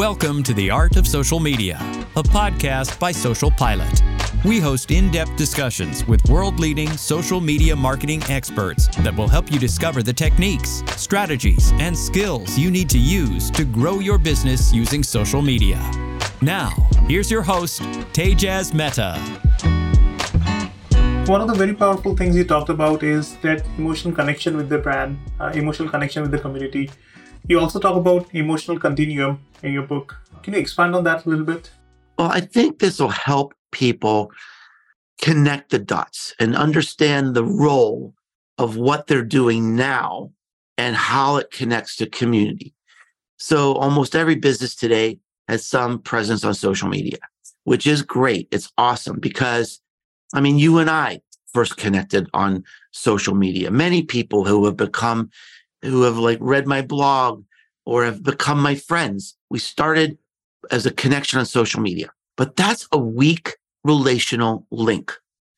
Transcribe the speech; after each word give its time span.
Welcome 0.00 0.42
to 0.44 0.54
The 0.54 0.70
Art 0.70 0.96
of 0.96 1.06
Social 1.06 1.38
Media, 1.38 1.76
a 2.16 2.22
podcast 2.22 2.98
by 2.98 3.12
Social 3.12 3.50
Pilot. 3.50 4.02
We 4.46 4.58
host 4.58 4.90
in 4.90 5.10
depth 5.10 5.36
discussions 5.36 6.06
with 6.06 6.26
world 6.30 6.58
leading 6.58 6.88
social 6.96 7.38
media 7.38 7.76
marketing 7.76 8.22
experts 8.30 8.88
that 9.00 9.14
will 9.14 9.28
help 9.28 9.52
you 9.52 9.58
discover 9.58 10.02
the 10.02 10.14
techniques, 10.14 10.82
strategies, 10.96 11.72
and 11.72 11.94
skills 11.94 12.56
you 12.56 12.70
need 12.70 12.88
to 12.88 12.98
use 12.98 13.50
to 13.50 13.66
grow 13.66 13.98
your 13.98 14.16
business 14.16 14.72
using 14.72 15.02
social 15.02 15.42
media. 15.42 15.78
Now, 16.40 16.70
here's 17.06 17.30
your 17.30 17.42
host, 17.42 17.82
Tejas 18.14 18.72
Mehta. 18.72 19.18
One 21.30 21.42
of 21.42 21.48
the 21.48 21.54
very 21.54 21.74
powerful 21.74 22.16
things 22.16 22.34
you 22.36 22.44
talked 22.44 22.70
about 22.70 23.02
is 23.02 23.36
that 23.42 23.66
emotional 23.76 24.14
connection 24.14 24.56
with 24.56 24.70
the 24.70 24.78
brand, 24.78 25.18
uh, 25.38 25.52
emotional 25.54 25.90
connection 25.90 26.22
with 26.22 26.30
the 26.30 26.38
community. 26.38 26.90
You 27.48 27.60
also 27.60 27.78
talk 27.78 27.96
about 27.96 28.32
emotional 28.34 28.78
continuum 28.78 29.40
in 29.62 29.72
your 29.72 29.82
book. 29.82 30.16
Can 30.42 30.54
you 30.54 30.60
expand 30.60 30.94
on 30.94 31.04
that 31.04 31.26
a 31.26 31.28
little 31.28 31.44
bit? 31.44 31.70
Well, 32.18 32.30
I 32.30 32.40
think 32.40 32.78
this 32.78 32.98
will 33.00 33.08
help 33.08 33.54
people 33.72 34.30
connect 35.20 35.70
the 35.70 35.78
dots 35.78 36.34
and 36.38 36.56
understand 36.56 37.34
the 37.34 37.44
role 37.44 38.14
of 38.58 38.76
what 38.76 39.06
they're 39.06 39.24
doing 39.24 39.76
now 39.76 40.30
and 40.78 40.96
how 40.96 41.36
it 41.36 41.50
connects 41.50 41.96
to 41.96 42.06
community. 42.06 42.74
So 43.38 43.74
almost 43.74 44.14
every 44.14 44.34
business 44.34 44.74
today 44.74 45.18
has 45.48 45.66
some 45.66 45.98
presence 45.98 46.44
on 46.44 46.54
social 46.54 46.88
media, 46.88 47.18
which 47.64 47.86
is 47.86 48.02
great. 48.02 48.48
It's 48.50 48.70
awesome 48.78 49.18
because 49.18 49.80
I 50.32 50.40
mean, 50.40 50.58
you 50.58 50.78
and 50.78 50.88
I 50.88 51.20
first 51.52 51.76
connected 51.76 52.28
on 52.32 52.64
social 52.92 53.34
media. 53.34 53.70
Many 53.70 54.02
people 54.02 54.44
who 54.44 54.64
have 54.66 54.76
become, 54.76 55.30
who 55.82 56.02
have 56.02 56.18
like 56.18 56.38
read 56.40 56.66
my 56.66 56.82
blog 56.82 57.44
or 57.86 58.04
have 58.04 58.22
become 58.22 58.60
my 58.60 58.74
friends. 58.74 59.36
We 59.50 59.58
started 59.58 60.18
as 60.70 60.86
a 60.86 60.90
connection 60.90 61.38
on 61.38 61.46
social 61.46 61.80
media, 61.80 62.10
but 62.36 62.56
that's 62.56 62.86
a 62.92 62.98
weak 62.98 63.56
relational 63.84 64.66
link. 64.70 65.12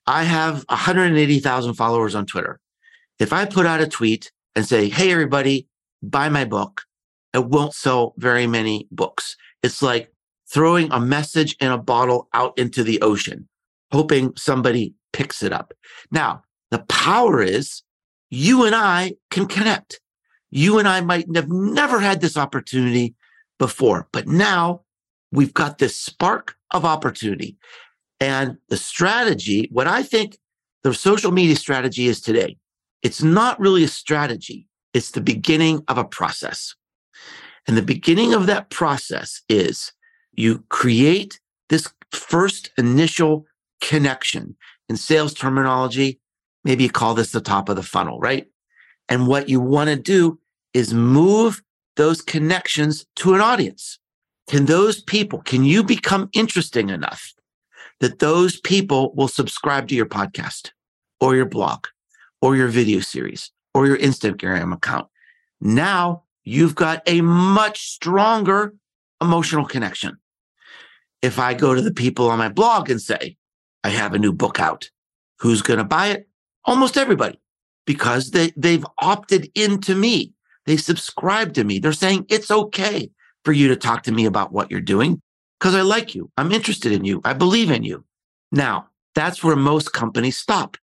I 0.07 0.25
have 0.25 0.65
180,000 0.69 1.75
followers 1.75 2.15
on 2.15 2.27
Twitter. 2.27 2.61
If 3.19 3.33
I 3.33 3.45
put 3.45 3.67
out 3.67 3.81
a 3.81 3.87
tweet 3.87 4.33
and 4.57 4.67
say, 4.67 4.89
Hey, 4.89 5.13
everybody, 5.13 5.69
buy 6.03 6.29
my 6.29 6.45
book, 6.45 6.83
it 7.35 7.47
won't 7.47 7.75
sell 7.75 8.15
very 8.19 8.47
many 8.47 8.89
books. 8.91 9.37
It's 9.63 9.83
like 9.83 10.13
throwing 10.49 10.91
a 10.93 11.01
message 11.01 11.57
in 11.61 11.71
a 11.71 11.79
bottle 11.79 12.29
out 12.35 12.57
into 12.59 12.83
the 12.83 13.01
ocean, 13.01 13.49
hoping 13.91 14.35
somebody 14.37 14.95
picks 15.13 15.43
it 15.43 15.53
up. 15.53 15.73
Now, 16.11 16.43
the 16.71 16.81
power 16.81 17.43
is 17.43 17.83
you 18.31 18.65
and 18.65 18.75
I 18.75 19.15
can 19.31 19.47
connect. 19.47 20.01
You 20.53 20.79
and 20.79 20.87
I 20.87 21.01
might 21.01 21.35
have 21.35 21.49
never 21.49 21.99
had 21.99 22.21
this 22.21 22.37
opportunity 22.37 23.15
before, 23.59 24.07
but 24.13 24.29
now 24.29 24.83
we've 25.33 25.55
got 25.55 25.79
this 25.79 25.97
spark 25.97 26.57
of 26.73 26.85
opportunity. 26.85 27.57
And 28.21 28.59
the 28.69 28.77
strategy, 28.77 29.69
what 29.73 29.89
I 29.89 30.03
think 30.03 30.37
the 30.83 30.93
social 30.93 31.33
media 31.33 31.57
strategy 31.57 32.07
is 32.07 32.21
today, 32.21 32.59
it's 33.03 33.23
not 33.23 33.59
really 33.59 33.83
a 33.83 33.89
strategy. 33.89 34.69
It's 34.93 35.13
the 35.13 35.23
beginning 35.23 35.83
of 35.89 35.97
a 35.97 36.05
process. 36.05 36.75
And 37.67 37.77
the 37.77 37.83
beginning 37.83 38.35
of 38.35 38.47
that 38.47 38.69
process 38.69 39.41
is 39.49 39.93
you 40.33 40.65
create 40.69 41.41
this 41.71 41.89
first 42.11 42.71
initial 42.77 43.47
connection 43.81 44.55
in 44.91 44.97
sales 44.97 45.33
terminology. 45.33 46.21
Maybe 46.63 46.85
you 46.85 46.91
call 46.91 47.15
this 47.15 47.33
the 47.33 47.41
top 47.41 47.71
of 47.71 47.77
the 47.77 47.83
funnel, 47.83 48.21
right? 48.21 48.47
And 49.09 49.27
what 49.27 49.49
you 49.49 49.61
want 49.61 49.89
to 49.89 49.97
do 49.97 50.39
is 50.75 50.95
move 50.95 51.63
those 51.97 52.23
connections 52.23 53.05
to 53.17 53.35
an 53.35 53.41
audience. 53.41 53.99
Can 54.49 54.67
those 54.67 55.03
people, 55.03 55.41
can 55.41 55.65
you 55.65 55.83
become 55.83 56.29
interesting 56.33 56.91
enough 56.91 57.33
that 58.01 58.19
those 58.19 58.61
people 58.61 59.15
will 59.15 59.29
subscribe 59.29 59.89
to 59.89 59.95
your 59.95 60.07
podcast 60.07 60.71
or 61.21 61.37
your 61.37 61.47
blog 61.47 61.87
or 62.41 62.57
your 62.57 62.69
video 62.69 63.01
series 63.01 63.51
or 63.75 63.87
your 63.87 63.99
Instagram 63.99 64.73
account? 64.73 65.09
Now 65.61 66.25
you've 66.45 66.75
got 66.75 67.03
a 67.07 67.21
much 67.21 67.89
stronger 67.89 68.75
emotional 69.21 69.65
connection. 69.65 70.17
If 71.21 71.39
I 71.39 71.55
go 71.55 71.75
to 71.75 71.81
the 71.81 71.93
people 71.93 72.29
on 72.29 72.39
my 72.39 72.49
blog 72.49 72.91
and 72.91 73.01
say, 73.01 73.37
I 73.85 73.91
have 73.91 74.15
a 74.15 74.19
new 74.19 74.33
book 74.33 74.59
out, 74.59 74.91
who's 75.39 75.63
going 75.63 75.79
to 75.79 75.85
buy 75.85 76.09
it? 76.09 76.29
Almost 76.65 76.97
everybody, 76.97 77.41
because 77.87 78.33
they, 78.33 78.53
they've 78.57 78.87
opted 79.01 79.51
into 79.55 79.95
me. 79.95 80.33
They 80.67 80.77
subscribe 80.77 81.55
to 81.55 81.65
me. 81.65 81.79
They're 81.79 81.93
saying 81.93 82.27
it's 82.29 82.51
okay 82.51 83.11
for 83.45 83.53
you 83.53 83.69
to 83.69 83.77
talk 83.77 84.03
to 84.05 84.13
me 84.13 84.25
about 84.27 84.53
what 84.53 84.71
you're 84.71 84.81
doing 84.81 85.21
because 85.59 85.75
I 85.75 85.83
like 85.83 86.15
you. 86.15 86.31
I'm 86.37 86.53
interested 86.53 86.93
in 86.93 87.05
you. 87.05 87.21
I 87.25 87.33
believe 87.33 87.71
in 87.71 87.83
you. 87.83 88.05
Now, 88.51 88.89
that's 89.15 89.43
where 89.43 89.57
most 89.57 89.93
companies 89.93 90.39
stop. 90.39 90.77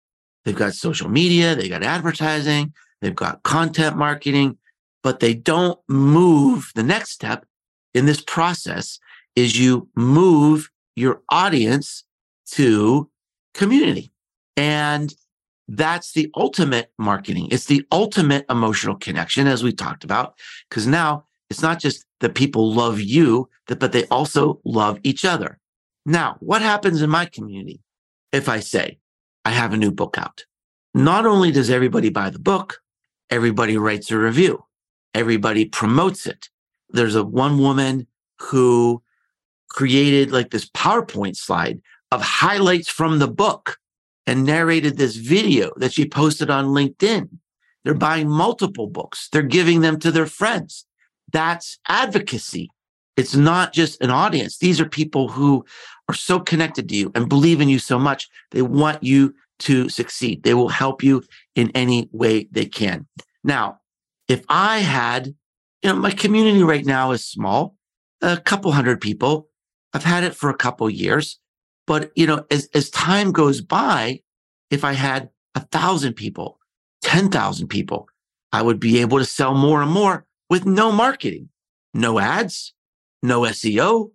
They've 0.45 0.55
got 0.55 0.73
social 0.73 1.09
media, 1.09 1.55
they've 1.55 1.69
got 1.69 1.83
advertising, 1.83 2.73
they've 3.01 3.15
got 3.15 3.43
content 3.43 3.97
marketing, 3.97 4.57
but 5.03 5.19
they 5.19 5.33
don't 5.33 5.79
move. 5.87 6.71
The 6.75 6.83
next 6.83 7.11
step 7.11 7.45
in 7.93 8.05
this 8.05 8.21
process 8.21 8.99
is 9.35 9.59
you 9.59 9.87
move 9.95 10.69
your 10.95 11.21
audience 11.29 12.03
to 12.51 13.09
community. 13.53 14.11
And 14.57 15.13
that's 15.69 16.13
the 16.13 16.31
ultimate 16.35 16.91
marketing. 16.97 17.47
It's 17.51 17.65
the 17.65 17.85
ultimate 17.91 18.45
emotional 18.49 18.95
connection, 18.95 19.45
as 19.45 19.63
we 19.63 19.71
talked 19.71 20.03
about, 20.03 20.33
because 20.67 20.87
now 20.87 21.25
it's 21.49 21.61
not 21.61 21.79
just 21.79 22.05
that 22.21 22.35
people 22.35 22.73
love 22.73 22.99
you, 22.99 23.49
but 23.67 23.91
they 23.91 24.05
also 24.05 24.59
love 24.65 24.99
each 25.03 25.23
other. 25.23 25.59
Now, 26.05 26.37
what 26.39 26.61
happens 26.61 27.01
in 27.01 27.09
my 27.09 27.25
community 27.25 27.81
if 28.31 28.49
I 28.49 28.61
say 28.61 28.99
I 29.45 29.51
have 29.51 29.73
a 29.73 29.77
new 29.77 29.91
book 29.91 30.17
out? 30.17 30.45
Not 30.95 31.27
only 31.27 31.51
does 31.51 31.69
everybody 31.69 32.09
buy 32.09 32.31
the 32.31 32.39
book, 32.39 32.79
everybody 33.29 33.77
writes 33.77 34.09
a 34.09 34.17
review, 34.17 34.65
everybody 35.13 35.65
promotes 35.65 36.25
it. 36.25 36.49
There's 36.89 37.15
a 37.15 37.23
one 37.23 37.59
woman 37.59 38.07
who 38.39 39.03
created 39.69 40.31
like 40.31 40.49
this 40.49 40.67
PowerPoint 40.69 41.35
slide 41.35 41.79
of 42.11 42.23
highlights 42.23 42.89
from 42.89 43.19
the 43.19 43.27
book 43.27 43.78
and 44.29 44.45
narrated 44.45 44.97
this 44.97 45.15
video 45.15 45.71
that 45.77 45.91
she 45.91 46.07
posted 46.07 46.51
on 46.51 46.67
LinkedIn. 46.67 47.29
They're 47.83 47.93
mm-hmm. 47.93 47.99
buying 47.99 48.29
multiple 48.29 48.85
books. 48.85 49.27
They're 49.31 49.41
giving 49.41 49.81
them 49.81 49.99
to 49.99 50.11
their 50.11 50.27
friends. 50.27 50.85
That's 51.33 51.79
advocacy. 51.87 52.69
It's 53.17 53.35
not 53.35 53.73
just 53.73 53.99
an 54.01 54.11
audience. 54.11 54.59
These 54.59 54.79
are 54.79 54.87
people 54.87 55.29
who 55.29 55.65
are 56.07 56.13
so 56.13 56.39
connected 56.39 56.87
to 56.89 56.95
you 56.95 57.11
and 57.15 57.27
believe 57.27 57.59
in 57.59 57.69
you 57.69 57.79
so 57.79 57.97
much. 57.97 58.29
They 58.51 58.61
want 58.61 59.03
you 59.03 59.33
to 59.59 59.89
succeed. 59.89 60.43
They 60.43 60.53
will 60.53 60.69
help 60.69 61.03
you 61.03 61.23
in 61.55 61.71
any 61.73 62.07
way 62.11 62.47
they 62.51 62.65
can. 62.65 63.07
Now, 63.43 63.79
if 64.27 64.43
I 64.47 64.79
had, 64.79 65.33
you 65.81 65.89
know, 65.89 65.95
my 65.95 66.11
community 66.11 66.61
right 66.61 66.85
now 66.85 67.11
is 67.11 67.25
small, 67.25 67.75
a 68.21 68.37
couple 68.37 68.71
hundred 68.71 69.01
people. 69.01 69.49
I've 69.91 70.03
had 70.03 70.23
it 70.23 70.35
for 70.35 70.51
a 70.51 70.57
couple 70.57 70.87
years. 70.87 71.39
But, 71.89 72.11
you 72.15 72.27
know, 72.27 72.45
as, 72.51 72.69
as 72.75 72.91
time 72.91 73.31
goes 73.31 73.61
by, 73.61 74.21
if 74.69 74.83
I 74.83 74.93
had 74.93 75.31
a 75.55 75.61
thousand 75.61 76.13
people, 76.13 76.59
10,000 77.01 77.67
people, 77.67 78.07
I 78.51 78.61
would 78.61 78.79
be 78.79 79.01
able 79.01 79.17
to 79.17 79.25
sell 79.25 79.55
more 79.55 79.81
and 79.81 79.89
more 79.89 80.27
with 80.51 80.67
no 80.67 80.91
marketing, 80.91 81.49
no 81.95 82.19
ads, 82.19 82.75
no 83.23 83.41
SEO, 83.41 84.11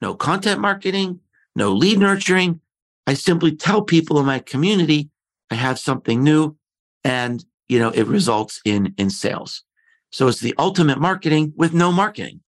no 0.00 0.14
content 0.14 0.62
marketing, 0.62 1.20
no 1.54 1.70
lead 1.70 1.98
nurturing. 1.98 2.62
I 3.06 3.12
simply 3.12 3.54
tell 3.54 3.82
people 3.82 4.18
in 4.18 4.24
my 4.24 4.38
community, 4.38 5.10
I 5.50 5.56
have 5.56 5.78
something 5.78 6.24
new 6.24 6.56
and, 7.04 7.44
you 7.68 7.78
know, 7.78 7.90
it 7.90 8.06
results 8.06 8.62
in, 8.64 8.94
in 8.96 9.10
sales. 9.10 9.64
So 10.10 10.28
it's 10.28 10.40
the 10.40 10.54
ultimate 10.56 10.98
marketing 10.98 11.52
with 11.58 11.74
no 11.74 11.92
marketing. 11.92 12.40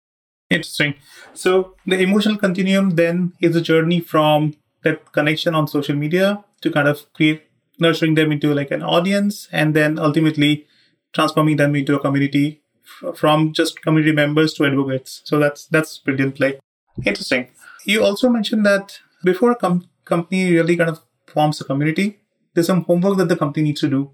Interesting. 0.51 0.95
So 1.35 1.75
the 1.85 1.99
emotional 1.99 2.39
continuum 2.39 2.91
then 2.91 3.33
is 3.41 3.57
a 3.57 3.61
journey 3.61 3.99
from 3.99 4.55
that 4.89 5.13
connection 5.13 5.55
on 5.55 5.69
social 5.69 5.97
media 5.97 6.45
to 6.61 6.71
kind 6.71 6.89
of 6.89 7.13
create 7.13 7.43
nurturing 7.79 8.15
them 8.15 8.33
into 8.33 8.55
like 8.55 8.71
an 8.71 8.83
audience 8.83 9.49
and 9.53 9.75
then 9.75 9.99
ultimately 9.99 10.67
transforming 11.13 11.57
them 11.57 11.75
into 11.77 11.95
a 11.95 12.01
community 12.01 12.61
f- 12.85 13.17
from 13.17 13.53
just 13.53 13.83
community 13.83 14.13
members 14.13 14.55
to 14.55 14.67
advocates. 14.67 15.21
So 15.25 15.39
that's 15.39 15.67
that's 15.67 15.99
brilliant 15.99 16.35
play. 16.37 16.59
Interesting. 17.05 17.49
You 17.85 18.03
also 18.05 18.29
mentioned 18.29 18.67
that 18.67 18.99
before 19.25 19.53
a 19.53 19.57
com- 19.57 19.89
company 20.05 20.53
really 20.53 20.77
kind 20.77 20.91
of 20.91 21.01
forms 21.27 21.61
a 21.61 21.65
community 21.65 22.19
there's 22.55 22.67
some 22.67 22.83
homework 22.83 23.19
that 23.19 23.29
the 23.29 23.37
company 23.37 23.63
needs 23.63 23.81
to 23.81 23.89
do 23.89 24.11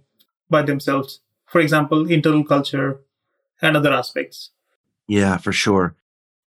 by 0.50 0.61
themselves. 0.61 1.20
For 1.47 1.61
example 1.62 2.11
internal 2.11 2.44
culture 2.44 3.00
and 3.62 3.77
other 3.77 3.93
aspects. 3.93 4.50
Yeah 5.06 5.38
for 5.38 5.53
sure. 5.53 5.94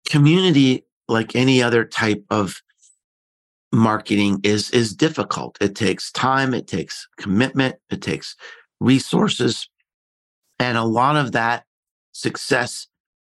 Community 0.09 0.85
like 1.09 1.35
any 1.35 1.63
other 1.63 1.85
type 1.85 2.25
of 2.31 2.63
marketing 3.73 4.41
is 4.43 4.71
is 4.71 4.95
difficult. 4.95 5.57
It 5.61 5.75
takes 5.75 6.11
time, 6.11 6.55
it 6.55 6.67
takes 6.67 7.07
commitment, 7.19 7.77
it 7.91 8.03
takes 8.03 8.37
resources, 8.81 9.69
and 10.59 10.77
a 10.77 10.85
lot 10.85 11.17
of 11.17 11.33
that 11.33 11.65
success 12.13 12.87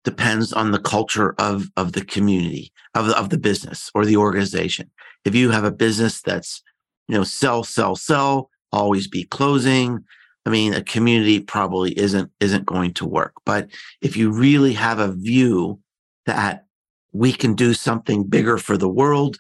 depends 0.04 0.54
on 0.54 0.72
the 0.72 0.80
culture 0.80 1.36
of, 1.38 1.70
of 1.76 1.92
the 1.92 2.06
community, 2.06 2.72
of 2.96 3.08
the, 3.08 3.18
of 3.20 3.30
the 3.30 3.38
business 3.38 3.92
or 3.94 4.06
the 4.06 4.16
organization. 4.16 4.90
If 5.26 5.36
you 5.36 5.52
have 5.52 5.66
a 5.66 5.72
business 5.72 6.22
that's, 6.22 6.64
you 7.10 7.18
know, 7.18 7.26
sell, 7.26 7.66
sell, 7.66 7.98
sell, 7.98 8.50
always 8.72 9.08
be 9.10 9.26
closing, 9.26 10.06
I 10.46 10.50
mean, 10.50 10.74
a 10.74 10.82
community 10.82 11.42
probably 11.42 11.92
isn't 12.00 12.32
isn't 12.40 12.66
going 12.66 12.94
to 12.94 13.06
work. 13.06 13.34
But 13.46 13.68
if 14.02 14.16
you 14.16 14.32
really 14.32 14.72
have 14.74 15.00
a 15.00 15.12
view 15.12 15.82
that 16.26 16.66
we 17.12 17.34
can 17.34 17.54
do 17.54 17.74
something 17.74 18.24
bigger 18.24 18.58
for 18.58 18.78
the 18.78 18.88
world, 18.88 19.40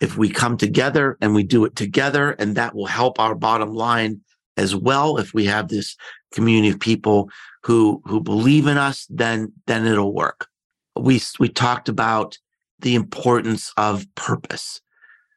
if 0.00 0.16
we 0.16 0.28
come 0.28 0.56
together 0.56 1.16
and 1.20 1.34
we 1.34 1.42
do 1.42 1.64
it 1.64 1.76
together, 1.76 2.32
and 2.32 2.54
that 2.56 2.74
will 2.74 2.86
help 2.86 3.18
our 3.18 3.34
bottom 3.34 3.74
line 3.74 4.20
as 4.56 4.74
well. 4.74 5.18
If 5.18 5.34
we 5.34 5.44
have 5.46 5.68
this 5.68 5.96
community 6.32 6.68
of 6.68 6.80
people 6.80 7.30
who 7.64 8.02
who 8.04 8.20
believe 8.20 8.66
in 8.66 8.78
us, 8.78 9.06
then 9.10 9.52
then 9.66 9.86
it'll 9.86 10.14
work. 10.14 10.48
We 10.96 11.20
we 11.38 11.48
talked 11.48 11.88
about 11.88 12.38
the 12.80 12.94
importance 12.94 13.72
of 13.76 14.06
purpose. 14.14 14.80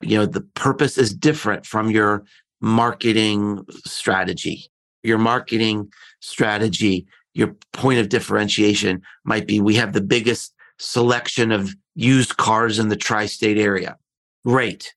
You 0.01 0.19
know, 0.19 0.25
the 0.25 0.41
purpose 0.41 0.97
is 0.97 1.13
different 1.13 1.65
from 1.65 1.89
your 1.89 2.23
marketing 2.61 3.65
strategy 3.85 4.71
your 5.03 5.17
marketing 5.17 5.91
strategy, 6.19 7.05
your 7.33 7.55
point 7.73 7.99
of 7.99 8.09
differentiation 8.09 9.01
might 9.23 9.47
be 9.47 9.59
we 9.59 9.75
have 9.75 9.93
the 9.93 10.01
biggest 10.01 10.53
selection 10.79 11.51
of 11.51 11.73
used 11.95 12.37
cars 12.37 12.79
in 12.79 12.89
the 12.89 12.95
tri 12.95 13.25
state 13.25 13.57
area. 13.57 13.97
Great. 14.45 14.93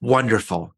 Wonderful. 0.00 0.74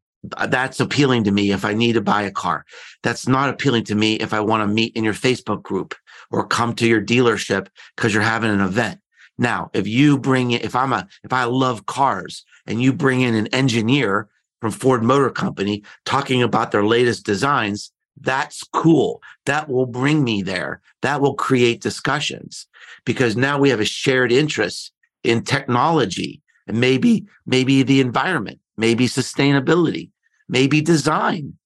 That's 0.47 0.79
appealing 0.79 1.25
to 1.25 1.31
me 1.31 1.51
if 1.51 1.63
I 1.63 1.73
need 1.73 1.93
to 1.93 2.01
buy 2.01 2.23
a 2.23 2.31
car. 2.31 2.65
That's 3.03 3.27
not 3.27 3.49
appealing 3.49 3.83
to 3.85 3.95
me 3.95 4.15
if 4.15 4.33
I 4.33 4.39
want 4.39 4.67
to 4.67 4.73
meet 4.73 4.95
in 4.95 5.03
your 5.03 5.13
Facebook 5.13 5.63
group 5.63 5.95
or 6.31 6.47
come 6.47 6.73
to 6.75 6.87
your 6.87 7.01
dealership 7.01 7.67
because 7.95 8.13
you're 8.13 8.23
having 8.23 8.51
an 8.51 8.61
event. 8.61 8.99
Now, 9.37 9.69
if 9.73 9.87
you 9.87 10.17
bring 10.17 10.51
in, 10.51 10.61
if 10.61 10.75
I'm 10.75 10.93
a, 10.93 11.07
if 11.23 11.31
I 11.31 11.43
love 11.43 11.85
cars 11.85 12.43
and 12.65 12.81
you 12.81 12.91
bring 12.91 13.21
in 13.21 13.35
an 13.35 13.47
engineer 13.47 14.29
from 14.59 14.71
Ford 14.71 15.03
Motor 15.03 15.29
Company 15.29 15.83
talking 16.05 16.41
about 16.41 16.71
their 16.71 16.83
latest 16.83 17.25
designs, 17.25 17.91
that's 18.19 18.63
cool. 18.73 19.21
That 19.45 19.69
will 19.69 19.85
bring 19.85 20.23
me 20.23 20.41
there. 20.41 20.81
That 21.03 21.21
will 21.21 21.35
create 21.35 21.81
discussions 21.81 22.67
because 23.05 23.37
now 23.37 23.59
we 23.59 23.69
have 23.69 23.79
a 23.79 23.85
shared 23.85 24.31
interest 24.31 24.91
in 25.23 25.43
technology 25.43 26.41
and 26.67 26.79
maybe, 26.79 27.25
maybe 27.45 27.83
the 27.83 28.01
environment, 28.01 28.59
maybe 28.77 29.07
sustainability, 29.07 30.11
maybe 30.47 30.81
design. 30.81 31.57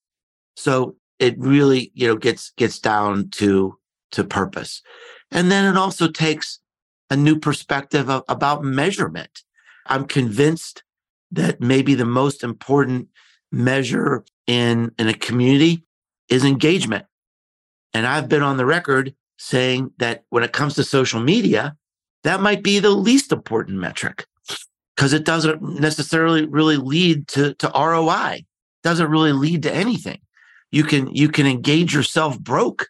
So 0.56 0.95
it 1.19 1.36
really, 1.38 1.92
you 1.94 2.07
know, 2.07 2.15
gets, 2.15 2.51
gets 2.57 2.80
down 2.80 3.30
to, 3.31 3.77
to 4.12 4.24
purpose. 4.24 4.81
And 5.31 5.51
then 5.51 5.65
it 5.65 5.77
also 5.77 6.07
takes 6.07 6.59
a 7.09 7.15
new 7.15 7.38
perspective 7.39 8.09
of, 8.09 8.24
about 8.27 8.63
measurement. 8.63 9.44
I'm 9.88 10.06
convinced 10.06 10.83
that 11.31 11.62
maybe 11.62 11.95
the 11.95 12.06
most 12.06 12.44
important 12.44 13.07
measure 13.51 14.25
in, 14.47 14.92
in 14.97 15.07
a 15.07 15.13
community 15.13 15.83
is 16.30 16.45
engagement. 16.45 17.06
And 17.94 18.07
I've 18.07 18.30
been 18.30 18.44
on 18.44 18.57
the 18.57 18.65
record 18.65 19.13
saying 19.38 19.92
that 19.97 20.24
when 20.30 20.44
it 20.44 20.54
comes 20.54 20.75
to 20.75 20.83
social 20.83 21.19
media, 21.19 21.75
that 22.24 22.42
might 22.42 22.63
be 22.63 22.80
the 22.80 22.92
least 22.92 23.31
important 23.31 23.77
metric 23.77 24.25
because 24.95 25.13
it 25.13 25.25
doesn't 25.25 25.61
necessarily 25.61 26.45
really 26.45 26.77
lead 26.77 27.27
to, 27.29 27.53
to 27.55 27.71
ROI. 27.73 28.45
Doesn't 28.83 29.09
really 29.09 29.31
lead 29.31 29.63
to 29.63 29.73
anything. 29.73 30.19
You 30.71 30.83
can 30.83 31.13
you 31.13 31.29
can 31.29 31.45
engage 31.45 31.93
yourself 31.93 32.39
broke. 32.39 32.88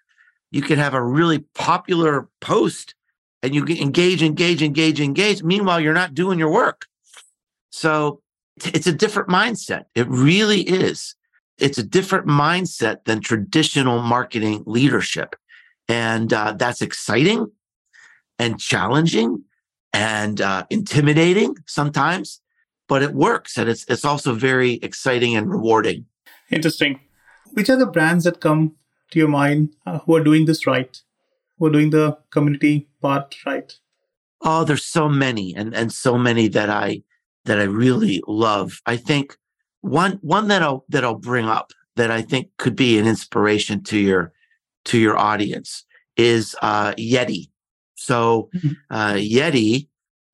You 0.51 0.61
can 0.61 0.77
have 0.79 0.93
a 0.93 1.03
really 1.03 1.39
popular 1.55 2.29
post 2.39 2.95
and 3.41 3.55
you 3.55 3.65
engage, 3.65 4.21
engage, 4.21 4.61
engage, 4.61 5.01
engage. 5.01 5.43
Meanwhile, 5.43 5.81
you're 5.81 5.93
not 5.93 6.13
doing 6.13 6.37
your 6.37 6.51
work. 6.51 6.85
So 7.71 8.21
it's 8.57 8.87
a 8.87 8.91
different 8.91 9.29
mindset. 9.29 9.85
It 9.95 10.07
really 10.07 10.61
is 10.61 11.15
it's 11.61 11.77
a 11.77 11.83
different 11.83 12.25
mindset 12.25 13.05
than 13.05 13.21
traditional 13.21 14.01
marketing 14.01 14.63
leadership. 14.65 15.35
And 15.87 16.33
uh, 16.33 16.53
that's 16.57 16.81
exciting 16.81 17.51
and 18.39 18.59
challenging 18.59 19.43
and 19.93 20.41
uh, 20.41 20.65
intimidating 20.69 21.55
sometimes, 21.65 22.41
but 22.87 23.03
it 23.03 23.13
works. 23.13 23.57
And 23.57 23.69
it's, 23.69 23.85
it's 23.87 24.05
also 24.05 24.33
very 24.33 24.73
exciting 24.75 25.35
and 25.35 25.49
rewarding. 25.49 26.05
Interesting. 26.49 26.99
Which 27.53 27.69
are 27.69 27.77
the 27.77 27.85
brands 27.85 28.23
that 28.23 28.39
come 28.39 28.75
to 29.11 29.19
your 29.19 29.27
mind 29.27 29.75
uh, 29.85 29.99
who 29.99 30.15
are 30.15 30.23
doing 30.23 30.45
this 30.45 30.65
right, 30.65 31.01
who 31.57 31.65
are 31.67 31.71
doing 31.71 31.89
the 31.89 32.17
community 32.29 32.87
part 33.01 33.35
right? 33.45 33.73
Oh, 34.41 34.63
there's 34.63 34.85
so 34.85 35.07
many 35.07 35.53
and, 35.55 35.75
and 35.75 35.91
so 35.91 36.17
many 36.17 36.47
that 36.49 36.69
I, 36.69 37.03
that 37.45 37.59
I 37.59 37.63
really 37.63 38.21
love. 38.27 38.81
I 38.85 38.97
think 38.97 39.37
one 39.81 40.19
one 40.21 40.47
that 40.47 40.61
I'll 40.61 40.85
that 40.89 41.03
I'll 41.03 41.15
bring 41.15 41.47
up 41.47 41.71
that 41.95 42.11
I 42.11 42.21
think 42.21 42.49
could 42.57 42.75
be 42.75 42.97
an 42.97 43.07
inspiration 43.07 43.83
to 43.85 43.97
your 43.97 44.31
to 44.85 44.97
your 44.97 45.17
audience 45.17 45.85
is 46.17 46.55
uh, 46.61 46.93
Yeti. 46.93 47.49
So 48.01 48.49
mm-hmm. 48.55 48.71
uh, 48.89 49.13
Yeti, 49.13 49.87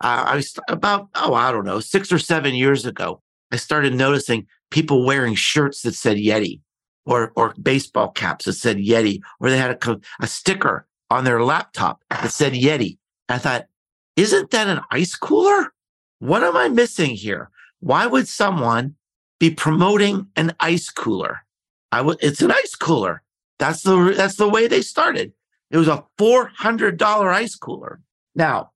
uh, 0.03 0.25
I 0.27 0.35
was 0.35 0.57
about 0.67 1.09
oh 1.15 1.33
I 1.33 1.51
don't 1.51 1.65
know 1.65 1.79
six 1.79 2.11
or 2.11 2.19
seven 2.19 2.55
years 2.55 2.85
ago. 2.85 3.21
I 3.51 3.55
started 3.55 3.95
noticing 3.95 4.47
people 4.71 5.05
wearing 5.05 5.35
shirts 5.35 5.81
that 5.81 5.95
said 5.95 6.17
Yeti, 6.17 6.61
or 7.05 7.31
or 7.35 7.53
baseball 7.61 8.09
caps 8.09 8.45
that 8.45 8.53
said 8.53 8.77
Yeti, 8.77 9.21
or 9.39 9.49
they 9.49 9.57
had 9.57 9.77
a, 9.85 9.99
a 10.19 10.27
sticker 10.27 10.87
on 11.09 11.23
their 11.23 11.41
laptop 11.43 12.01
that 12.09 12.31
said 12.31 12.53
Yeti. 12.53 12.97
I 13.29 13.37
thought, 13.37 13.67
isn't 14.15 14.51
that 14.51 14.67
an 14.67 14.81
ice 14.91 15.15
cooler? 15.15 15.73
What 16.19 16.43
am 16.43 16.57
I 16.57 16.69
missing 16.69 17.11
here? 17.11 17.49
Why 17.79 18.07
would 18.07 18.27
someone 18.27 18.95
be 19.39 19.51
promoting 19.51 20.27
an 20.35 20.53
ice 20.59 20.89
cooler. 20.89 21.45
I 21.91 22.01
would 22.01 22.17
it's 22.21 22.41
an 22.41 22.51
ice 22.51 22.75
cooler. 22.75 23.21
That's 23.59 23.81
the 23.83 24.13
that's 24.15 24.35
the 24.35 24.49
way 24.49 24.67
they 24.67 24.81
started. 24.81 25.33
It 25.71 25.77
was 25.77 25.87
a 25.87 26.03
$400 26.17 27.33
ice 27.33 27.55
cooler. 27.55 28.01
Now, 28.35 28.71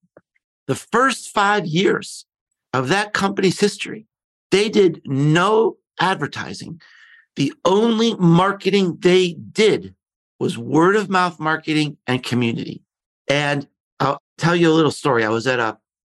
the 0.67 0.75
first 0.75 1.29
5 1.29 1.65
years 1.65 2.25
of 2.73 2.89
that 2.89 3.13
company's 3.13 3.59
history, 3.59 4.07
they 4.51 4.69
did 4.69 5.01
no 5.05 5.77
advertising. 5.99 6.81
The 7.35 7.53
only 7.65 8.15
marketing 8.15 8.97
they 8.99 9.33
did 9.33 9.95
was 10.39 10.57
word 10.57 10.95
of 10.95 11.09
mouth 11.09 11.39
marketing 11.39 11.97
and 12.07 12.23
community. 12.23 12.83
And 13.27 13.67
I'll 13.99 14.21
tell 14.37 14.55
you 14.55 14.69
a 14.69 14.73
little 14.73 14.91
story. 14.91 15.23
I 15.23 15.29
was 15.29 15.47
at 15.47 15.59
a 15.59 15.77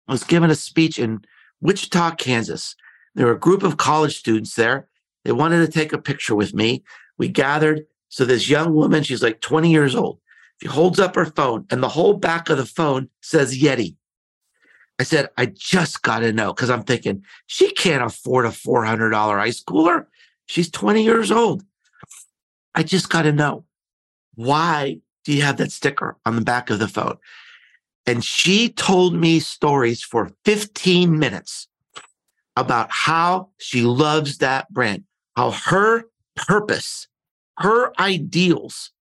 I 0.07 0.11
was 0.11 0.23
given 0.23 0.49
a 0.49 0.55
speech 0.55 0.99
in 0.99 1.21
Wichita, 1.61 2.15
Kansas, 2.15 2.75
there 3.15 3.25
were 3.25 3.33
a 3.33 3.39
group 3.39 3.63
of 3.63 3.77
college 3.77 4.17
students 4.17 4.55
there. 4.55 4.87
They 5.23 5.31
wanted 5.31 5.65
to 5.65 5.71
take 5.71 5.93
a 5.93 6.01
picture 6.01 6.35
with 6.35 6.53
me. 6.53 6.83
We 7.17 7.27
gathered. 7.27 7.83
So 8.09 8.25
this 8.25 8.49
young 8.49 8.73
woman, 8.73 9.03
she's 9.03 9.23
like 9.23 9.41
20 9.41 9.71
years 9.71 9.95
old. 9.95 10.19
She 10.61 10.67
holds 10.67 10.99
up 10.99 11.15
her 11.15 11.25
phone 11.25 11.65
and 11.71 11.81
the 11.81 11.89
whole 11.89 12.13
back 12.13 12.49
of 12.49 12.57
the 12.57 12.65
phone 12.65 13.09
says 13.21 13.59
Yeti. 13.59 13.95
I 14.99 15.03
said, 15.03 15.29
I 15.35 15.47
just 15.47 16.03
got 16.03 16.19
to 16.19 16.31
know 16.31 16.53
because 16.53 16.69
I'm 16.69 16.83
thinking 16.83 17.23
she 17.47 17.71
can't 17.71 18.03
afford 18.03 18.45
a 18.45 18.49
$400 18.49 19.39
ice 19.39 19.59
cooler. 19.59 20.07
She's 20.45 20.69
20 20.69 21.01
years 21.01 21.31
old. 21.31 21.63
I 22.75 22.83
just 22.83 23.09
got 23.09 23.23
to 23.23 23.31
know 23.31 23.65
why 24.35 24.99
do 25.25 25.33
you 25.33 25.41
have 25.41 25.57
that 25.57 25.71
sticker 25.71 26.17
on 26.25 26.35
the 26.35 26.41
back 26.41 26.69
of 26.69 26.77
the 26.77 26.87
phone? 26.87 27.17
And 28.05 28.23
she 28.23 28.69
told 28.69 29.15
me 29.15 29.39
stories 29.39 30.03
for 30.03 30.31
15 30.45 31.17
minutes 31.17 31.67
about 32.55 32.91
how 32.91 33.49
she 33.57 33.81
loves 33.81 34.37
that 34.37 34.71
brand, 34.71 35.05
how 35.35 35.51
her 35.51 36.03
purpose, 36.35 37.07
her 37.57 37.99
ideals 37.99 38.91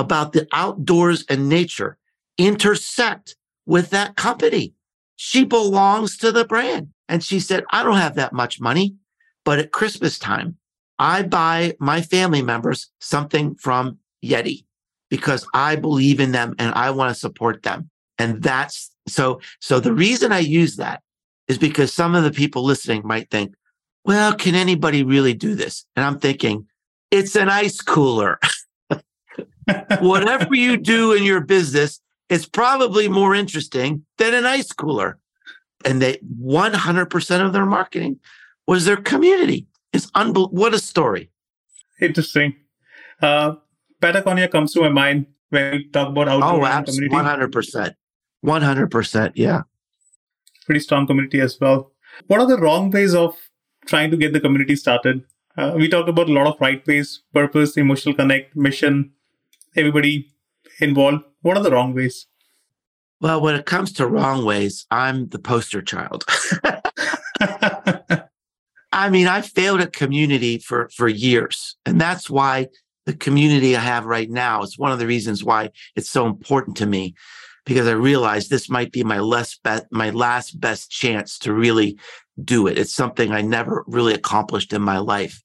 about 0.00 0.32
the 0.32 0.48
outdoors 0.52 1.24
and 1.28 1.48
nature 1.48 1.98
intersect 2.38 3.36
with 3.66 3.90
that 3.90 4.16
company. 4.16 4.72
She 5.16 5.44
belongs 5.44 6.16
to 6.18 6.32
the 6.32 6.46
brand. 6.46 6.88
And 7.08 7.22
she 7.22 7.38
said, 7.38 7.64
I 7.70 7.82
don't 7.82 7.98
have 7.98 8.14
that 8.14 8.32
much 8.32 8.60
money, 8.60 8.94
but 9.44 9.58
at 9.58 9.72
Christmas 9.72 10.18
time, 10.18 10.56
I 10.98 11.22
buy 11.22 11.74
my 11.78 12.00
family 12.00 12.40
members 12.40 12.90
something 13.00 13.56
from 13.56 13.98
Yeti 14.24 14.64
because 15.10 15.46
I 15.52 15.76
believe 15.76 16.18
in 16.18 16.32
them 16.32 16.54
and 16.58 16.72
I 16.74 16.90
want 16.90 17.12
to 17.12 17.20
support 17.20 17.62
them. 17.62 17.90
And 18.18 18.42
that's 18.42 18.90
so, 19.06 19.40
so 19.60 19.80
the 19.80 19.92
reason 19.92 20.32
I 20.32 20.38
use 20.38 20.76
that 20.76 21.02
is 21.48 21.58
because 21.58 21.92
some 21.92 22.14
of 22.14 22.24
the 22.24 22.30
people 22.30 22.62
listening 22.62 23.02
might 23.04 23.30
think, 23.30 23.54
well, 24.04 24.34
can 24.34 24.54
anybody 24.54 25.02
really 25.02 25.34
do 25.34 25.54
this? 25.54 25.84
And 25.96 26.04
I'm 26.04 26.18
thinking, 26.18 26.66
it's 27.10 27.36
an 27.36 27.48
ice 27.50 27.80
cooler. 27.80 28.38
Whatever 30.00 30.54
you 30.54 30.76
do 30.76 31.12
in 31.12 31.22
your 31.24 31.40
business, 31.40 32.00
it's 32.28 32.46
probably 32.46 33.08
more 33.08 33.34
interesting 33.34 34.04
than 34.18 34.34
an 34.34 34.46
ice 34.46 34.72
cooler. 34.72 35.18
And 35.84 36.00
they 36.00 36.18
100% 36.42 37.46
of 37.46 37.52
their 37.52 37.66
marketing 37.66 38.20
was 38.66 38.84
their 38.84 38.96
community. 38.96 39.66
It's 39.92 40.10
unbelievable. 40.14 40.56
What 40.56 40.74
a 40.74 40.78
story. 40.78 41.30
Interesting. 42.00 42.54
Uh, 43.20 43.56
Patagonia 44.00 44.48
comes 44.48 44.72
to 44.72 44.80
my 44.80 44.88
mind 44.88 45.26
when 45.50 45.72
we 45.72 45.88
talk 45.88 46.08
about 46.08 46.28
outdoor 46.28 46.66
oh, 46.66 46.82
community. 46.82 47.14
100%. 47.14 47.94
100%. 48.44 49.32
Yeah. 49.34 49.62
Pretty 50.64 50.80
strong 50.80 51.06
community 51.06 51.40
as 51.40 51.58
well. 51.60 51.92
What 52.26 52.40
are 52.40 52.46
the 52.46 52.58
wrong 52.58 52.90
ways 52.90 53.14
of 53.14 53.36
trying 53.86 54.10
to 54.10 54.16
get 54.16 54.32
the 54.32 54.40
community 54.40 54.76
started? 54.76 55.24
Uh, 55.56 55.74
we 55.76 55.88
talked 55.88 56.08
about 56.08 56.28
a 56.28 56.32
lot 56.32 56.46
of 56.46 56.60
right 56.60 56.86
ways 56.86 57.22
purpose, 57.34 57.76
emotional 57.76 58.14
connect, 58.14 58.56
mission, 58.56 59.12
everybody 59.76 60.30
involved. 60.80 61.24
What 61.42 61.56
are 61.56 61.62
the 61.62 61.70
wrong 61.70 61.94
ways? 61.94 62.26
Well, 63.20 63.40
when 63.40 63.54
it 63.54 63.66
comes 63.66 63.92
to 63.94 64.06
wrong 64.06 64.44
ways, 64.44 64.86
I'm 64.90 65.28
the 65.28 65.38
poster 65.38 65.82
child. 65.82 66.24
I 68.92 69.08
mean, 69.08 69.28
I 69.28 69.42
failed 69.42 69.80
at 69.80 69.92
community 69.92 70.58
for, 70.58 70.88
for 70.96 71.06
years. 71.08 71.76
And 71.86 72.00
that's 72.00 72.28
why 72.28 72.68
the 73.06 73.14
community 73.14 73.76
I 73.76 73.80
have 73.80 74.04
right 74.06 74.30
now 74.30 74.62
is 74.62 74.78
one 74.78 74.92
of 74.92 74.98
the 74.98 75.06
reasons 75.06 75.44
why 75.44 75.70
it's 75.96 76.10
so 76.10 76.26
important 76.26 76.76
to 76.78 76.86
me 76.86 77.14
because 77.66 77.86
I 77.86 77.92
realized 77.92 78.50
this 78.50 78.68
might 78.70 78.90
be 78.90 79.04
my 79.04 79.20
less 79.20 79.58
be- 79.62 79.86
my 79.90 80.10
last 80.10 80.58
best 80.60 80.90
chance 80.90 81.38
to 81.40 81.52
really 81.52 81.98
do 82.42 82.66
it. 82.66 82.78
It's 82.78 82.94
something 82.94 83.32
I 83.32 83.42
never 83.42 83.84
really 83.86 84.14
accomplished 84.14 84.72
in 84.72 84.82
my 84.82 84.98
life. 84.98 85.42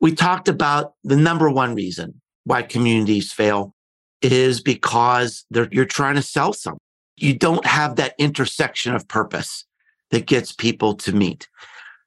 We 0.00 0.14
talked 0.14 0.48
about 0.48 0.94
the 1.02 1.16
number 1.16 1.50
one 1.50 1.74
reason 1.74 2.20
why 2.46 2.62
communities 2.62 3.32
fail 3.32 3.74
is 4.22 4.60
because 4.62 5.44
you're 5.72 5.84
trying 5.84 6.14
to 6.14 6.22
sell 6.22 6.52
something. 6.52 6.78
You 7.16 7.36
don't 7.36 7.66
have 7.66 7.96
that 7.96 8.14
intersection 8.18 8.94
of 8.94 9.08
purpose 9.08 9.66
that 10.12 10.26
gets 10.26 10.52
people 10.52 10.94
to 10.94 11.12
meet. 11.12 11.48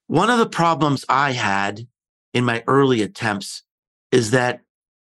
One 0.07 0.29
of 0.29 0.39
the 0.39 0.47
problems 0.47 1.03
I 1.09 1.33
had 1.33 1.85
in 2.33 2.45
my 2.45 2.63
early 2.67 3.01
attempts 3.01 3.63
is 4.13 4.31
that 4.31 4.61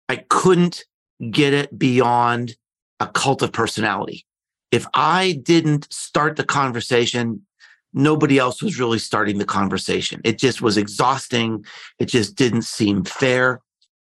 I 0.07 0.23
couldn't 0.29 0.85
get 1.29 1.53
it 1.53 1.77
beyond 1.77 2.55
a 3.01 3.07
cult 3.07 3.41
of 3.41 3.51
personality. 3.51 4.25
If 4.71 4.87
I 4.93 5.41
didn't 5.43 5.91
start 5.91 6.37
the 6.37 6.45
conversation, 6.45 7.45
nobody 7.93 8.37
else 8.37 8.63
was 8.63 8.79
really 8.79 8.99
starting 8.99 9.37
the 9.37 9.45
conversation. 9.45 10.21
It 10.23 10.39
just 10.39 10.61
was 10.61 10.77
exhausting. 10.77 11.65
It 11.99 12.05
just 12.05 12.35
didn't 12.35 12.63
seem 12.63 13.03
fair. 13.03 13.59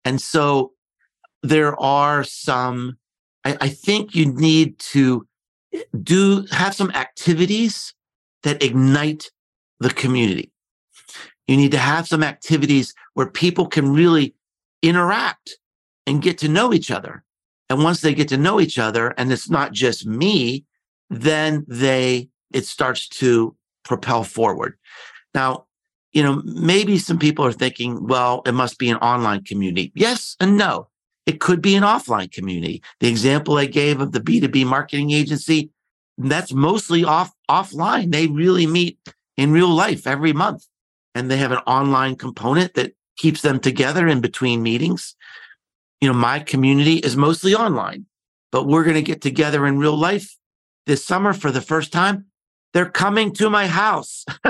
And 0.07 0.21
so 0.23 0.73
there 1.43 1.79
are 1.81 2.25
some, 2.25 2.99
I, 3.45 3.57
I 3.61 3.69
think 3.69 4.15
you 4.15 4.27
need 4.27 4.79
to 4.81 5.27
eh, 5.73 5.83
do 6.03 6.47
have 6.51 6.75
some 6.75 6.91
activities 6.93 7.95
that 8.43 8.63
ignite 8.63 9.31
the 9.81 9.91
community. 9.91 10.53
You 11.47 11.57
need 11.57 11.73
to 11.73 11.79
have 11.79 12.07
some 12.07 12.23
activities 12.23 12.95
where 13.15 13.27
people 13.27 13.67
can 13.67 13.93
really 13.93 14.35
interact 14.83 15.57
and 16.07 16.23
get 16.23 16.39
to 16.39 16.49
know 16.49 16.73
each 16.73 16.91
other. 16.91 17.25
And 17.71 17.83
once 17.83 18.01
they 18.01 18.15
get 18.15 18.29
to 18.29 18.37
know 18.37 18.61
each 18.61 18.79
other, 18.79 19.15
and 19.17 19.33
it's 19.33 19.51
not 19.51 19.73
just 19.73 20.07
me, 20.07 20.65
then 21.11 21.65
they, 21.69 22.29
it 22.53 22.67
starts 22.67 23.09
to 23.09 23.55
propel 23.85 24.25
forward. 24.25 24.79
Now, 25.35 25.67
you 26.13 26.23
know, 26.23 26.43
maybe 26.45 26.99
some 26.99 27.19
people 27.19 27.45
are 27.45 27.53
thinking, 27.53 28.07
well, 28.07 28.43
it 28.47 28.53
must 28.53 28.79
be 28.79 28.91
an 28.91 28.97
online 28.99 29.45
community. 29.45 29.93
Yes 29.95 30.37
and 30.41 30.57
no. 30.57 30.89
It 31.29 31.41
could 31.41 31.61
be 31.61 31.75
an 31.75 31.83
offline 31.83 32.33
community. 32.33 32.83
The 33.01 33.09
example 33.09 33.59
I 33.59 33.67
gave 33.67 34.01
of 34.01 34.13
the 34.13 34.21
B2B 34.21 34.65
marketing 34.65 35.11
agency, 35.11 35.71
that's 36.17 36.55
mostly 36.55 37.05
off 37.05 37.35
offline. 37.51 38.13
They 38.13 38.29
really 38.29 38.67
meet 38.67 38.99
in 39.37 39.53
real 39.53 39.69
life 39.69 40.07
every 40.07 40.33
month. 40.33 40.67
And 41.15 41.31
they 41.31 41.37
have 41.37 41.53
an 41.53 41.59
online 41.59 42.17
component 42.17 42.73
that 42.75 42.95
keeps 43.19 43.43
them 43.43 43.61
together 43.61 44.09
in 44.09 44.23
between 44.23 44.63
meetings. 44.63 45.15
You 46.01 46.09
know, 46.09 46.15
my 46.15 46.39
community 46.39 46.95
is 46.95 47.15
mostly 47.15 47.55
online, 47.55 48.07
but 48.51 48.67
we're 48.67 48.85
going 48.85 48.95
to 48.95 49.03
get 49.03 49.21
together 49.21 49.67
in 49.67 49.77
real 49.77 49.99
life 49.99 50.35
this 50.87 51.05
summer 51.05 51.35
for 51.35 51.51
the 51.51 51.61
first 51.61 51.93
time. 51.93 52.25
They're 52.73 52.89
coming 52.89 53.35
to 53.35 53.51
my 53.51 53.67
house. 53.67 54.25